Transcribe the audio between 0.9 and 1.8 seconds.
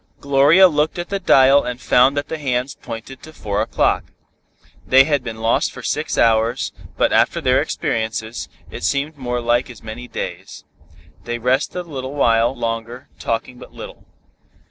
at the dial and